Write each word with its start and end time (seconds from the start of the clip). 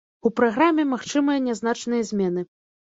У 0.29 0.29
праграме 0.39 0.87
магчымыя 0.95 1.45
нязначныя 1.47 2.11
змены. 2.13 2.51